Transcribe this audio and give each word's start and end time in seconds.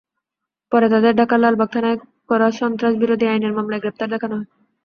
পরে 0.71 0.87
তাঁদের 0.89 1.13
ঢাকার 1.15 1.39
লালবাগ 1.39 1.69
থানায় 1.71 1.97
করা 2.29 2.47
সন্ত্রাসবিরোধী 2.59 3.25
আইনের 3.27 3.55
মামলায় 3.57 3.81
গ্রেপ্তার 3.83 4.07
দেখানো 4.13 4.35
হয়। 4.37 4.47